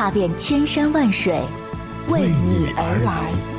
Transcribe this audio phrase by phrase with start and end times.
[0.00, 1.38] 踏遍千山万水，
[2.08, 3.49] 为你而来。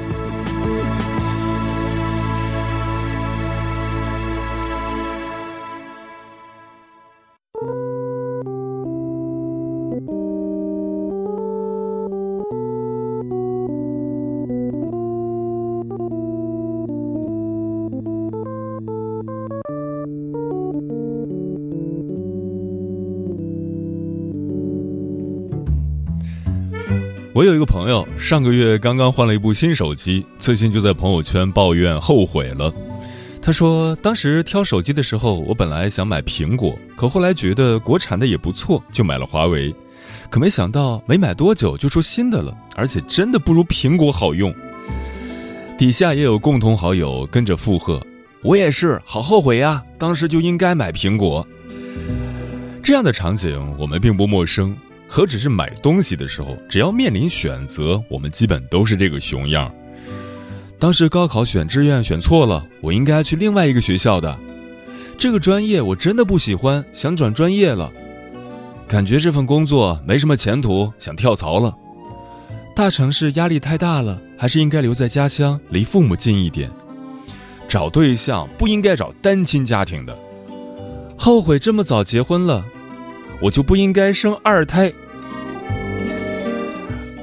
[27.41, 32.71] 我有一个朋友，上个月刚刚换了一部新手机，最近就在朋友圈抱怨后悔了。
[33.41, 39.73] 他说，当时挑手机的时候，我本来想买苹果，可后来觉得国产的也不错，就买了华为。
[40.29, 44.53] 可没想到，没买多久就出新的了，而且真的不如苹果好用。
[45.79, 47.99] 底下也有共同好友跟着附和
[48.45, 51.47] ：“我也是，好后悔呀，当时就应该买苹果。”
[52.83, 54.77] 这样的场景我们并不陌生。
[55.13, 59.69] 何止是买东西的时候，只要面临选择，我们基本都是这个熊样。
[60.79, 64.39] 当时高考选志愿选错了，我应该去另外一个学校的。
[65.17, 67.91] 这个专业我真的不喜欢，想转专业了。
[68.87, 71.75] 感觉这份工作没什么前途，想跳槽了。
[72.73, 76.71] 大城市压力太大了，还是应该留在家乡，离父母近一点。
[77.67, 80.17] 找对象不应该找单亲家庭的。
[81.17, 82.63] 后悔这么早结婚了。
[83.43, 84.93] 我就不应该生二胎。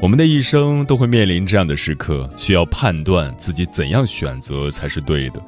[0.01, 5.43] 我们的一生都会面临这样的时刻，需要判断自己怎样选择才是对的。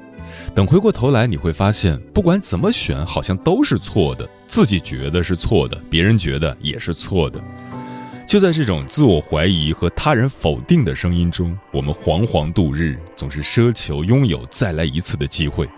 [0.56, 4.28] 等回过头来，你会发现，不管怎么选，好像都是错的。
[4.48, 7.40] 自己觉得是错的，别人觉得也是错的。
[8.26, 15.68] 就在这种自我怀疑和他人否定的声音中，我们惶惶度日，总是奢求拥有再来一次的机会。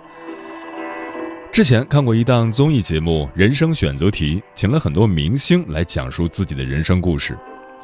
[1.53, 7.37] 之前看过一档综艺节目《人生选择题》，请了很多明星来讲述自己的人生故事。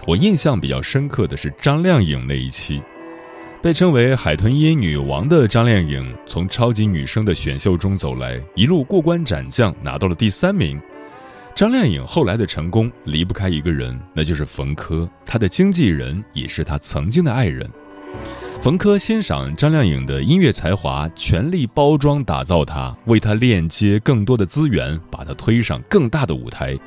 [0.07, 2.81] 我印象比较深刻的是张靓颖那一期，
[3.63, 10.81] 被称为“海豚音女王”的张靓颖，从超级女声的选秀中走来，一路过关斩将，拿到了第三名。
[11.55, 17.69] 张靓颖后来的成功离不开一个人，那就是冯轲，她的经纪人也是她曾经的爱人。
[18.63, 26.79] 冯轲欣赏张靓颖的音乐才华，全力包装打造她，为她链接更多的资源，把她推上更大的舞台。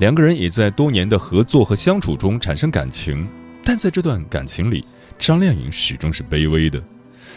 [0.00, 3.28] 两个人也在多年的合作和相处中产生感情，
[3.62, 4.82] 但在这段感情里，
[5.18, 6.82] 张靓颖始终是卑微的。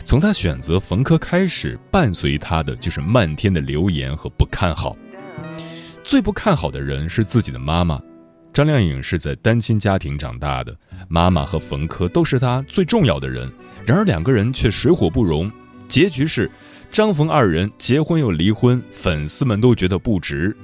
[0.05, 4.95] 从她选择冯轲开始，伴随她的就是漫天的流言和不看好。
[6.05, 8.01] 最不看好的人是自己的妈妈。
[8.53, 10.73] 张靓颖是在单亲家庭长大的，
[11.09, 13.51] 妈妈和冯轲都是她最重要的人。
[13.85, 15.51] 然而两个人却水火不容，
[15.89, 16.49] 结局是
[16.89, 20.55] 张冯二人结婚又离婚，粉丝们都觉得不值。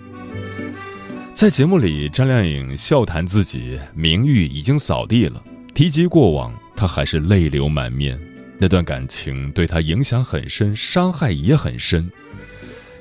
[1.39, 5.41] 在节目里，张靓颖笑谈自己名誉已经扫地了，
[5.73, 8.19] 提及过往，她还是泪流满面。
[8.57, 12.11] 那段感情对她影响很深，伤害也很深。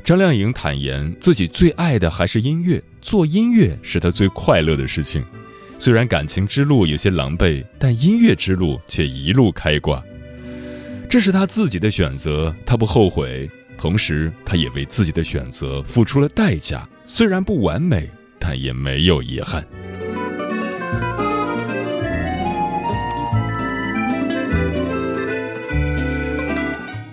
[0.04, 5.20] 张靓颖坦言，自己最爱的还是音乐，做音乐是她最快乐的事情。
[5.80, 10.00] 虽然感情之路有些狼狈，但音乐之路却一路开挂。
[11.10, 13.50] 这是她自己的选择，她不后悔。
[13.76, 16.88] 同时，她也为自己的选择付出了代价。
[17.04, 19.64] 虽然不完美，但也没有遗憾。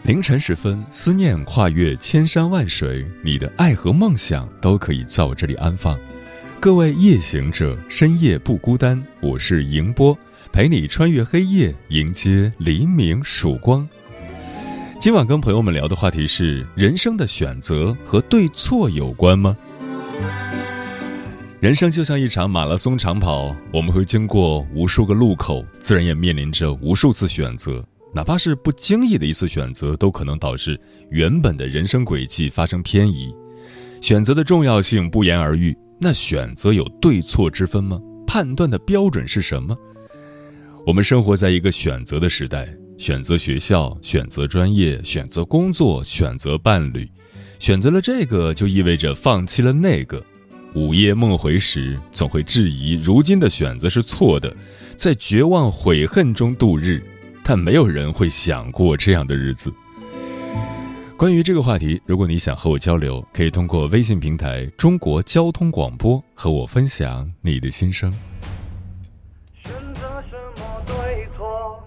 [0.03, 5.97] 凌晨时分，思念跨越千山万水，你的爱和梦想都可以在我这里安放。
[6.59, 10.16] 各位夜行者，深夜不孤单，我是迎波，
[10.51, 13.88] 陪你穿越黑夜，迎接黎明曙光。
[15.00, 19.57] 今晚跟朋友们聊的话题是：人生的选择和对错有关吗？
[21.65, 27.83] 人生就像一场马拉松长跑，我们会经过无数个路口，自然也面临着无数次选择。
[28.13, 30.79] 哪怕是不经意的一次选择，都可能导致
[31.09, 33.33] 原本的人生轨迹发生偏移。
[34.00, 35.75] 选择的重要性不言而喻。
[36.00, 38.00] 那选择有对错之分吗？
[38.27, 39.75] 判断的标准是什么？
[40.85, 47.09] 我们生活在一个选择的时代，选择学校，选择专业，选择工作，选择伴侣，
[47.57, 50.23] 选择了这个就意味着放弃了那个。
[50.75, 54.54] 午夜梦回时，总会质疑如今的选择是错的，
[54.98, 57.01] 在绝望悔恨中度日。
[57.45, 59.74] 但没有人会想过这样的日子。
[61.16, 68.12] 关于这个话题，如果你想和我交流，可以通过微信平台“中国交通广播”和我分享你的心声。
[69.63, 71.81] 选择什么对错，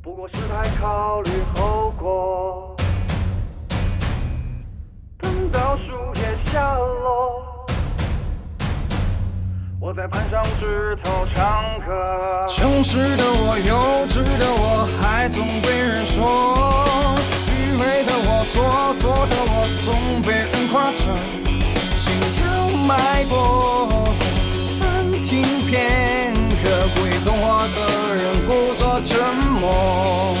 [0.00, 1.73] 不过是太考虑后
[6.54, 7.42] 下落。
[9.80, 12.46] 我在攀上枝头唱歌。
[12.48, 16.22] 诚实的我，幼稚的我，还总被人说；
[17.42, 21.10] 虚伪的我，做作的我，总被人夸着。
[21.96, 23.88] 心跳脉搏
[24.78, 29.18] 暂停片刻，故意纵火的人故作沉
[29.50, 30.36] 默。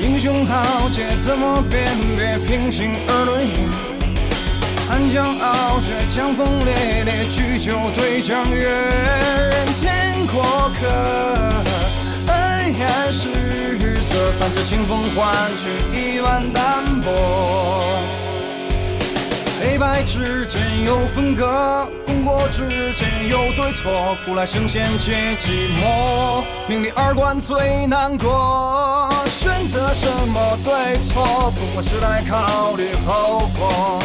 [0.00, 1.84] 英雄豪杰怎么辨
[2.16, 3.89] 别平心而论？
[5.12, 10.86] 江傲，却江风烈烈；举酒对江月，人间过客。
[12.32, 17.98] 恩怨失色，三尺清风换取一碗淡泊。
[19.60, 29.08] 黑白之间有分割，功过之间有对错，古来圣贤皆寂寞，名利二官最难过。
[29.26, 34.00] 选择什么对错，不过是在考虑后果。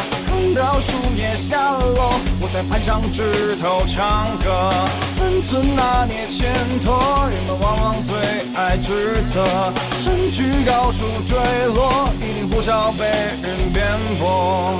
[0.56, 4.72] 到树叶下落，我在攀上枝头唱歌。
[5.16, 6.50] 分寸拿捏欠
[6.82, 8.16] 妥，人们往往最
[8.54, 9.44] 爱指责。
[9.92, 11.36] 身居高处坠
[11.74, 13.04] 落，一定呼啸被
[13.42, 13.86] 人辩
[14.18, 14.72] 驳。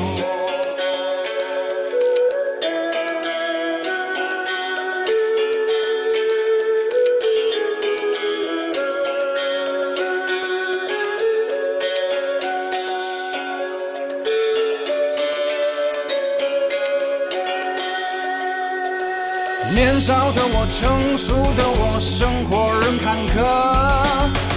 [20.06, 23.42] 少的我，成熟的我，生活仍坎坷；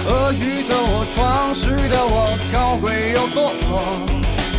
[0.06, 3.82] 鳄鱼的我，装饰的我，高贵又堕落。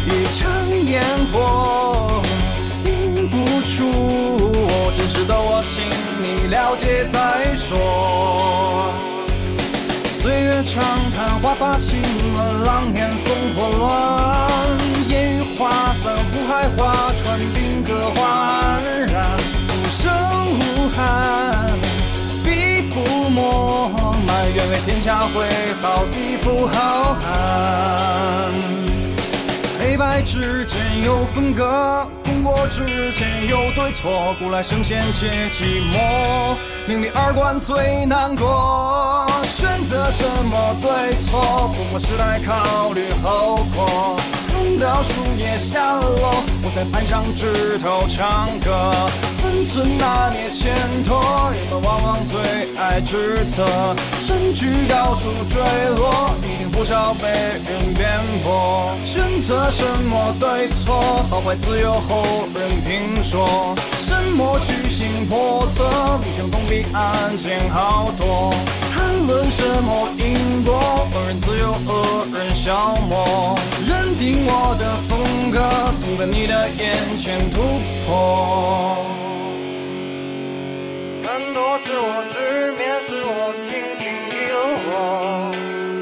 [0.04, 0.52] 一场
[0.84, 1.02] 烟
[1.32, 2.12] 火，
[2.84, 5.88] 映不出我真实的我，请
[6.22, 8.92] 你了解再说。
[10.12, 10.84] 岁月长
[11.16, 12.02] 叹，华发青
[12.34, 14.78] 乱，狼烟烽火乱，
[15.08, 18.60] 烟雨花散，湖海划船，兵戈花
[25.02, 25.50] 下会
[25.82, 28.54] 好一副好汉。
[29.80, 36.56] 黑白之间有分割，功过之间有对错，古来圣贤皆寂寞，
[36.88, 39.26] 名利二官最难过。
[39.44, 44.20] 选择什么对错，不过是在考虑后果。
[44.72, 48.92] 等到树叶下落，我在攀上枝头唱歌。
[49.42, 50.74] 分寸拿捏欠
[51.04, 52.40] 妥，人们往往最
[52.78, 53.66] 爱指责。
[54.16, 55.62] 身居高处坠
[55.98, 58.08] 落，一定不少被人辩
[58.44, 58.96] 驳。
[59.04, 62.24] 选择什么对错，好坏自有后
[62.56, 63.76] 人评说。
[63.98, 65.84] 什么居心叵测，
[66.24, 68.54] 理想总比案件好多。
[68.96, 73.51] 谈论什么因果，恶人自有恶人消磨。
[74.44, 75.12] 我的风
[75.52, 75.58] 格，
[75.98, 76.82] 总在你的眼
[77.18, 77.62] 前突
[78.06, 78.10] 破。
[81.24, 82.36] 更多是我失
[82.74, 83.70] 眠，是我轻
[84.00, 84.34] 轻遗
[84.90, 84.92] 落；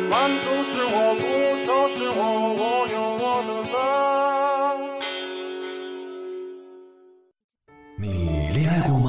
[0.10, 1.22] 满足是我不
[1.66, 1.68] 舍，
[1.98, 2.22] 是我
[2.60, 3.76] 我有我的乐。
[7.98, 8.04] 你
[8.54, 9.09] 恋爱过吗？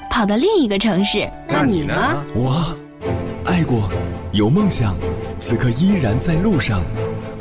[0.11, 1.25] 跑到另一个城市。
[1.47, 1.95] 那你呢？
[2.35, 2.77] 我。
[3.45, 3.89] 爱过，
[4.33, 4.95] 有梦想，
[5.39, 6.83] 此刻依然在路上，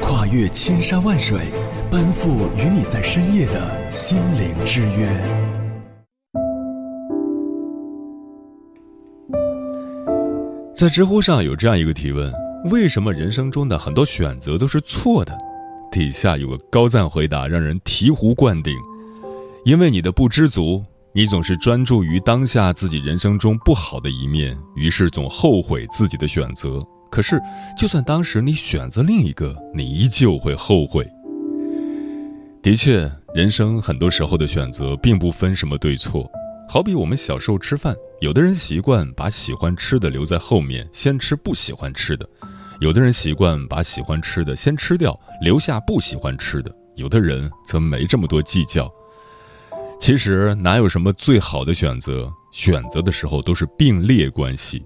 [0.00, 1.40] 跨越千山万水，
[1.90, 5.10] 奔赴与你在深夜的心灵之约。
[10.72, 12.32] 在知乎上有这样一个提问：
[12.70, 15.36] 为什么人生中的很多选择都是错的？
[15.90, 18.72] 底下有个高赞回答，让人醍醐灌顶：
[19.64, 20.84] 因为你的不知足。
[21.12, 26.80] 你总是专注于当下自己人生中不好的一面，于是总后悔自己的选择。
[27.10, 27.40] 可是，
[27.76, 31.04] 就算当时你选择另一个，你依旧会后悔。
[32.62, 36.30] 的确，人生很多时候的选择并不分什么对错。
[36.68, 42.24] 好比我们小时候吃饭，有的人习惯把喜欢吃的留在后面，先吃不喜欢吃的；
[42.78, 48.88] 有的人习惯把喜欢吃的先吃掉，留下不喜欢吃的；有的人则没这么多计较。
[50.00, 52.32] 其实哪有什么最好的选择？
[52.50, 54.84] 选择的时候都是并列关系。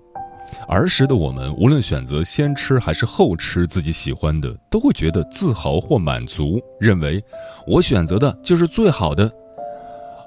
[0.69, 7.23] 儿时的我们，无论选择先吃还是后吃自己喜欢的，都会觉得自豪或满足，认为
[7.67, 9.31] 我选择的就是最好的。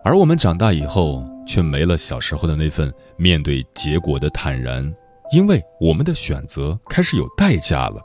[0.04, 1.24] 而我们长大以后。
[1.48, 4.94] 却没了小时候的那份面对结果的坦然，
[5.32, 8.02] 因为我们的选择开始有代价了。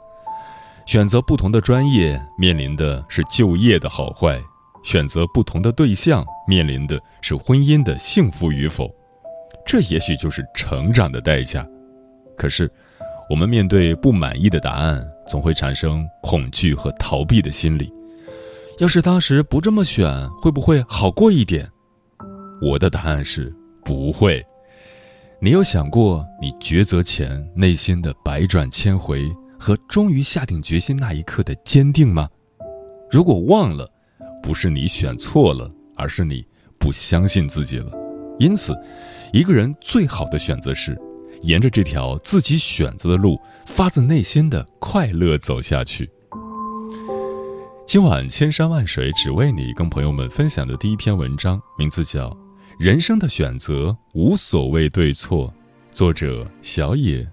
[0.87, 4.41] 选择不同的专业，面临的是就业的好坏；
[4.83, 8.91] 选择不同的对象，面临的是婚姻的幸福与否。
[9.65, 11.67] 这也许就是成长的代价。
[12.37, 12.71] 可是，
[13.31, 17.93] 我们面对不满意的答案，总会产生恐惧和逃避的心理。
[18.79, 21.69] 要是当时不这么选，会不会好过一点？
[22.61, 24.45] 我的答案是不会。
[25.41, 32.29] 你有想过，你抉择前内心的百转千回和终于下定决心那一刻的坚定吗？
[33.11, 33.89] 如果忘了，
[34.43, 36.45] 不是你选错了，而是你
[36.79, 37.93] 不相信自己了。
[38.39, 38.75] 因此，
[39.33, 40.99] 一个人最好的选择是，
[41.43, 46.11] 沿着这条自己选择的路，发自内心的快乐走下去。
[47.87, 52.37] 今晚千山万水只为你，跟朋友们分享的第一篇文章，名字叫。
[52.79, 55.53] 人生的选择无所谓对错，
[55.93, 57.25] 作者小野。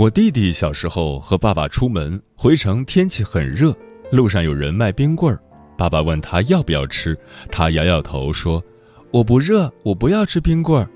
[0.00, 3.76] 我弟弟小时候和爸爸出门回城，天气很热，
[4.10, 5.38] 路上有人卖冰棍儿，
[5.76, 7.14] 爸爸问他要不要吃，
[7.52, 8.64] 他摇摇头说。
[9.10, 10.88] 我不热，我不要吃冰棍儿。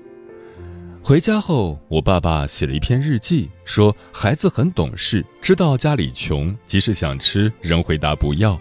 [1.03, 8.59] 回家后，我爸爸写了一篇日记，说孩子很懂事，知道家里穷，即使想吃，仍回答不要。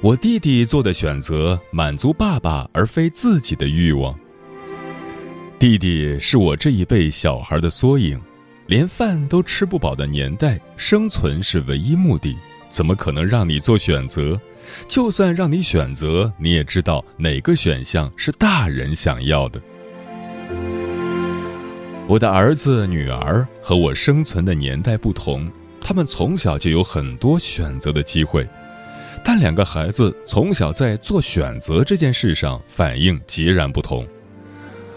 [0.00, 4.18] 我弟弟做的选择，满足爸爸而非自己的欲望。
[5.60, 8.20] 弟弟是我这一辈小孩的缩影，
[8.66, 12.36] 连饭都吃不饱的年代，生存是唯一目的，
[12.70, 14.40] 怎么可能让你做选择？
[14.88, 19.60] 就算让你选择，你也知道哪个选项是大人想要的。
[22.06, 28.48] 我的儿子、女儿和我生存的年代不同，他们从小就有很多选择的机会，
[29.22, 34.06] 但两个孩子从小在做选择这件事上反应截然不同。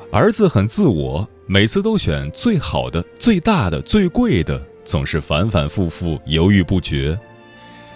[0.09, 7.17] 儿子很自我，每次都选最好的、最大的、最贵的，总是反反复复，犹豫不决。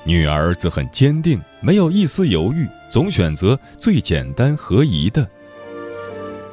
[0.06, 5.28] 女儿则很坚定，没有一丝犹豫，总选择最简单合宜的。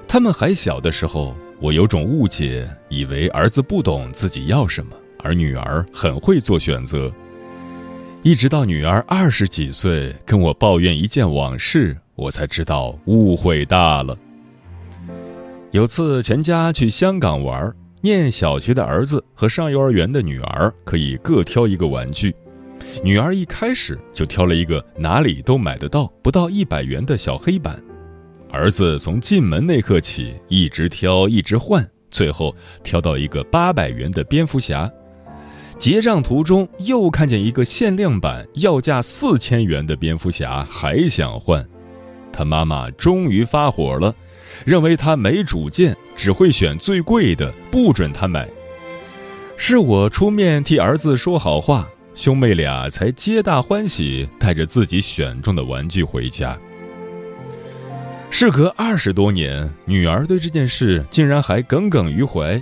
[0.08, 7.12] 他们还小的时候，我有种误解，以为儿子不懂自己要什么，而女儿很会做选择。
[8.24, 14.18] 一直到女儿二十几岁跟我抱怨一件往事，我才知道误会大了。
[15.70, 17.70] 有次全家去香港玩，
[18.00, 22.34] 念小学的儿子和上幼儿园的女儿可以各挑一个玩具。
[23.04, 27.78] 女儿一开始就挑了一个哪里都买得到、不到一百元的小黑板，
[28.50, 34.90] 儿子从进门那刻起一直挑、一直换，最后挑到一个八百元的蝙蝠侠。
[35.76, 41.64] 结账途中又看见一个限量版、要价四千元的蝙蝠侠，还想换。
[42.32, 44.14] 他妈妈终于发火了，
[44.64, 48.48] 认为他没主见，只会选最贵的，不准他买。
[49.56, 51.88] 是我出面替儿子说好话。
[52.14, 56.58] 兄妹俩才皆大欢喜，带着自己选中的玩具回家。
[58.28, 62.60] 事隔二十多年，女儿对这件事竟然还耿耿于怀。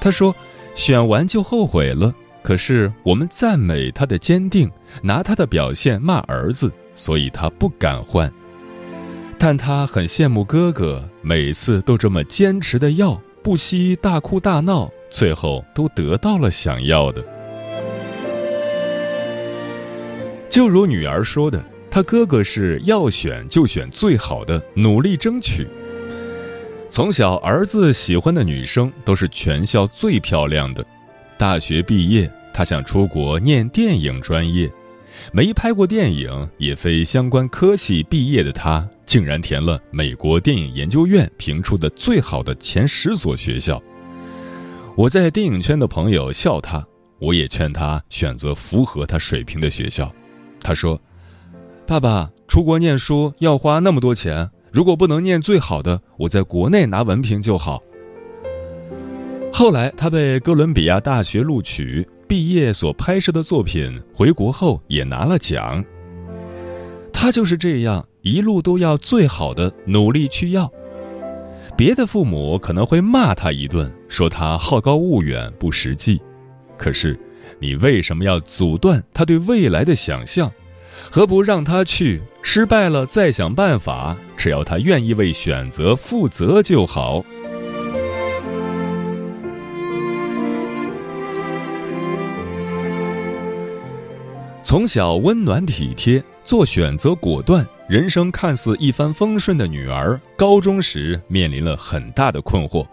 [0.00, 0.34] 她说
[0.74, 4.70] ：“选完就后悔了，可是我们赞美她的坚定，
[5.02, 8.32] 拿她的表现骂儿子，所以她不敢换。
[9.38, 17.24] 但她很羡慕哥哥，每次都这么坚持的要，不惜大哭大闹，最后都得到了想要的。”
[20.48, 25.66] 就如女儿说的，他哥哥是要选就选最好的，努力争取。
[26.88, 30.82] 从小，儿子喜欢的女生都是全校最漂亮的。
[31.36, 34.70] 大学毕业，他想出国念电影专业，
[35.32, 43.82] 没拍过电影，也非相关科系毕业的他，竟然填了美国电影研究院评出的最好的前十所学校。
[44.96, 46.86] 我在电影圈的朋友笑他，
[47.18, 50.10] 我也劝他选择符合他水平的学校。
[50.60, 51.00] 他说
[51.86, 57.82] ：“爸爸，出国念书要花那么多钱，如果不能念最好的，我在国内拿文凭就好。
[59.52, 65.84] 后来，他被哥伦比亚大学录取，毕业所拍摄的作品回国后也拿了奖。
[67.12, 70.70] 他就是这样，一路都要最好的，努力去要。
[71.76, 76.20] 别的父母可能会骂他一顿，说他好高骛远、不实际。
[76.76, 77.18] 可是，
[77.58, 80.50] 你为什么要阻断他对未来的想象？
[81.10, 82.22] 何不让他去？
[82.42, 87.24] 失败了再想办法，只要他愿意为选择负责就好。
[94.66, 102.84] 从小温暖体贴，做选择果断，人生看似一帆风顺的女儿，高中时面临了很大的困惑。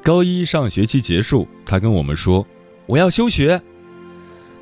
[0.00, 2.46] 高一上学期结束，她跟我们说
[2.86, 3.60] ：“我要休学。”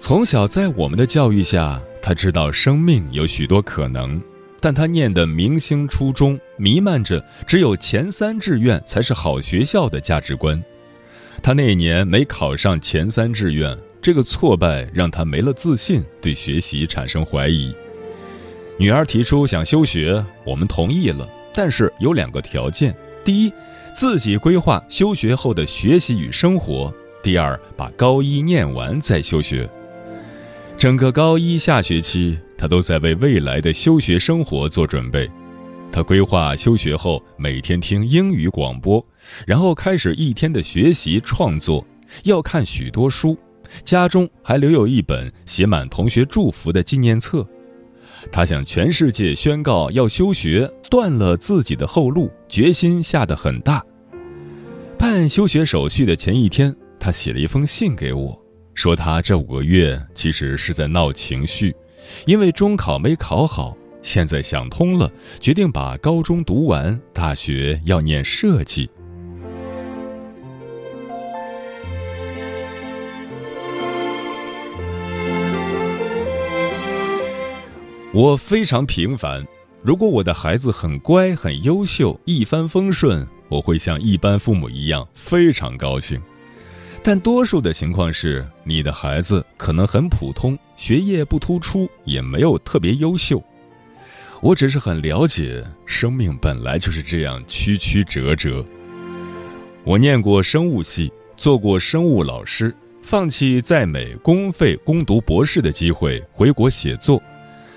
[0.01, 4.19] 从小在我们的教育下，她知道生命有许多可能，
[4.61, 10.59] 但她念的明星初中弥漫着只有前三志愿才是好学校的价值观。
[11.43, 13.79] 她那年没考上前三志愿。
[14.05, 17.75] 这个挫败让他没了自信，对学习产生怀疑。
[18.77, 22.95] 女儿提出想休学，我们同意了，但是有两个条件：
[23.25, 23.53] 第一，
[23.95, 26.93] 自己规划休学后的学习与生活；
[27.23, 29.67] 第二，把高一念完再休学。
[30.77, 35.27] 整个高一下学期，他都在为未来的休学生活做准备。
[35.91, 39.03] 他规划休学后每天听英语广播，
[39.47, 41.83] 然后开始一天的学习创作，
[42.25, 43.35] 要看许多书。
[43.83, 47.47] 家中还留有一本写满同学祝福的纪念册，
[48.31, 53.85] 他向全世界宣告要休学，断了自己的后路，决心下得很大。
[54.99, 58.41] 办休学手续的前一天，他写了一封信给我，
[58.73, 61.75] 说他这五个月其实是在闹情绪，
[62.27, 68.89] 因为中考没考好，现在想通了，决定把高中读完，大学要念设计。
[78.15, 79.45] 我非常平凡。
[79.83, 86.23] 如果我的孩子很乖、很优秀、一帆风顺，我会像一般父母一样非常高兴。
[87.03, 93.43] 但多数的情况是，你的孩子可能很普通，学业不突出，也没有特别优秀。
[94.41, 98.65] 我只是很了解，生命本来就是这样曲曲折折。
[99.83, 102.73] 我念过生物系，做过生物老师，
[103.03, 107.21] 放弃在美公费攻读博士的机会，回国写作。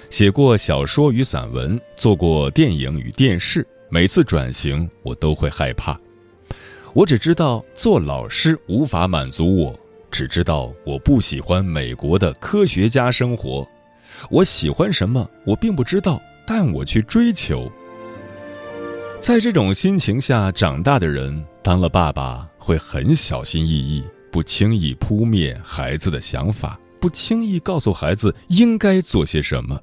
[0.10, 3.65] 写过小说与散文，做过电影与电视。
[3.89, 6.00] 每次转型，我都会害怕。
[6.93, 13.67] 我只知道做老师无法满足我，只知道我不喜欢美国的科学家生活。
[14.30, 17.72] 我喜欢什么，我并不知道，但我去追求。
[19.20, 29.80] 在这种心情下长大的人，当了爸爸会很小心翼翼，不轻易扑灭孩子的想法，不轻易告诉孩子应该做些什么。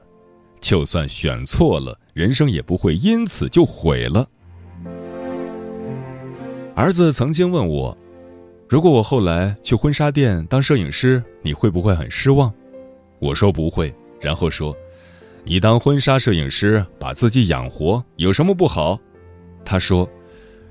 [0.64, 4.26] 就算选错了，人生也不会因此就毁了。
[6.74, 7.94] 儿子曾经问我
[8.66, 12.50] ：“如果我后来去婚纱店当摄影师，你会不会很失望？”
[13.20, 14.74] 我说不会，然后说
[15.44, 18.98] ：“你当婚纱摄影师，把自己养活，有什么不好？”
[19.66, 20.08] 他说：“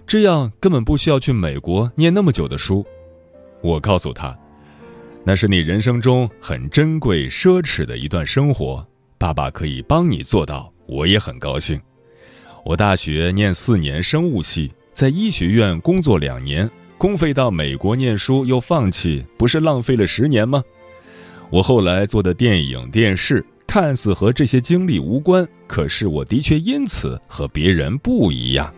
[0.08, 2.84] 这样根本不需要去美国念那么久的书。”
[3.62, 4.36] 我告诉他
[5.24, 8.84] ：“那是你人生中很珍贵、奢侈的一段生活。”
[9.24, 11.80] 爸爸可以帮你做到，我也很高兴。
[12.66, 20.62] 我大学念四年生物系，在医学院工作两年，公费到美国念书又放弃，不是浪费了十年吗？
[21.50, 28.70] 我后来做的电影、电视，看似和这些经历无关，可是我的确因此和别人不一样。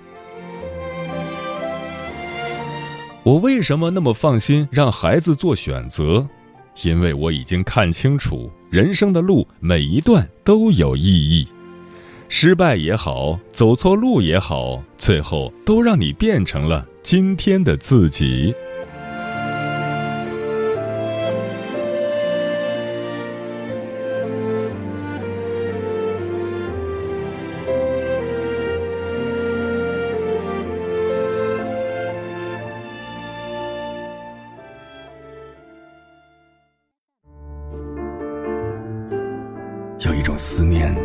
[3.24, 6.30] 我为什么那么放心让孩子做选择？
[6.84, 11.48] 因为我已经看清楚，人生的路每一段都有意义，
[12.28, 18.54] 失败也好，走错路也好，最后都让你变成了今天的自己。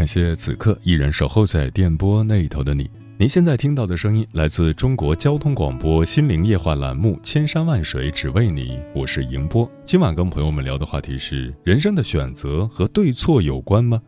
[0.00, 2.88] 感谢此刻依然守候在电波那一头的你。
[3.18, 9.70] 您现在听到的声音来自中国交通广播《心灵夜话》栏目《千山万水只为你》，我是迎波。
[9.84, 14.00] 今晚跟朋友们聊的话题是：人生的选择和对错有关吗？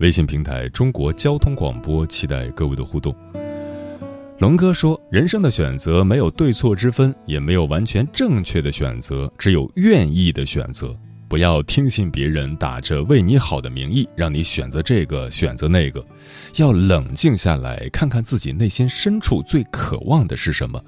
[0.00, 3.16] 微信平台中国交通广播，期待各位的互动。
[4.40, 10.94] 龙哥说：“人生的选择没有对错之分，也没有完全正确的选择，只有愿意的选择。”
[11.30, 16.04] 不要听信别人打着为你好的名义，让你选择这个选择那个，
[16.56, 20.82] 要冷静下来看看自己内心深处最渴望的是什么。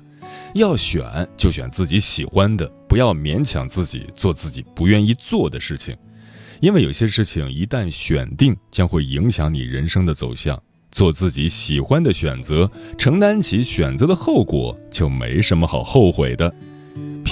[0.55, 5.97] 要选就选自己喜欢的，不要勉强自己做自己不愿意做的事情，
[6.59, 10.61] 因为有些事情一旦选定，将会影响你人生的走向。
[10.91, 16.53] 做自己喜欢的选择，承担起选择的后果，就没什么好后悔的。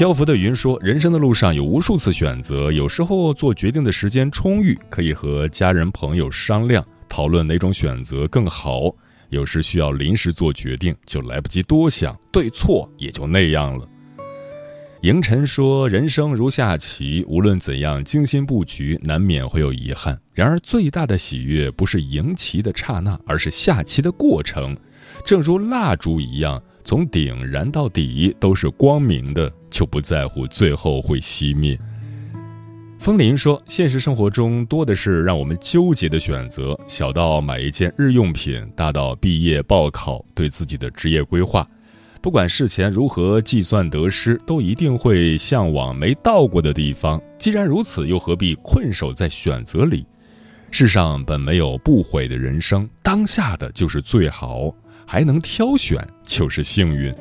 [0.00, 8.88] 漂浮的云说：“人生的路上有无数次选择，有时候做决定的时间充裕，可以和家人朋友商量讨论哪种选择更好；
[9.28, 13.86] 有时需要临时做决定，就来不及多想，对错也就那样了。”
[15.04, 20.18] 迎晨说：“人生如下棋，无论怎样精心布局，难免会有遗憾。
[20.32, 24.74] 然而最大的喜悦不是赢棋的刹那，而是下棋的过程。
[25.26, 31.78] 正如蜡烛一样。”从顶燃到底都是光明的，就不在乎最后会熄灭。
[32.98, 41.66] 风林说：“现实生活中多的是让我们纠结的选择，小到买一件日用品，大到毕业报考，对自己的职业规划，
[42.20, 47.18] 不管事前如何计算得失，都一定会向往没到过的地方。
[47.38, 50.04] 既然如此，又何必困守在选择里？
[50.70, 54.74] 世上本没有不悔的人生，当下的就是最好。”
[55.12, 57.12] 还能挑选就是幸运。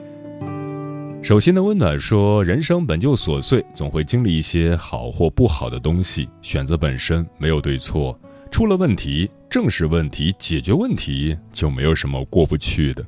[1.23, 6.29] 手心的温暖说：“人生本就琐碎，总会经历一些好或不好的东西。
[6.39, 8.15] 选择本身没有对错，
[8.51, 13.03] 出了问题正视问题，解决问题就没有什么过不去的。”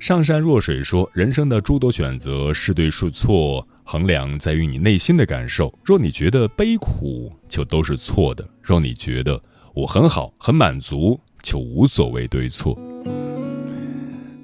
[0.00, 5.72] 上善若水说：“人生的诸多选择是对是错，衡量在于你内心的感受。
[5.84, 9.40] 若你觉得悲苦，就都是错的；若你觉得
[9.74, 12.76] 我很好、很满足，就无所谓对错。”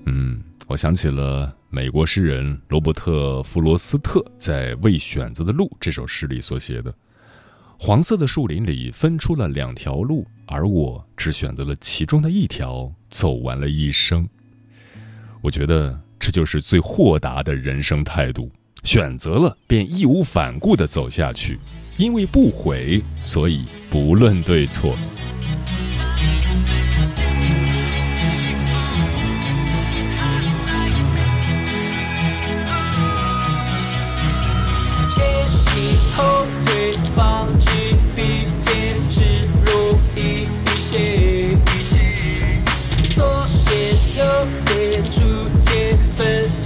[0.07, 6.95] 嗯，我想起了美国诗人罗伯特·弗罗斯特在《未选择的路》这首诗里所写的
[7.77, 14.27] ：“黄色的树林里分出了两条路，而我只选择了其中的一条，走完了一生。”
[15.42, 18.51] 我觉得这就是最豁达的人生态度：
[18.85, 21.59] 选择了便义无反顾地走下去，
[21.97, 24.97] 因为不悔，所以不论对错。
[37.17, 39.25] 放弃，比坚持
[39.65, 41.57] 容易一些。
[43.15, 43.25] 左
[43.65, 44.23] 边右
[44.67, 45.23] 边出
[45.65, 46.66] 现分。